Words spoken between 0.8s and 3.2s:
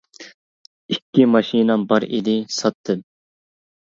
ئىككى ماشىنام بار ئىدى، ساتتىم.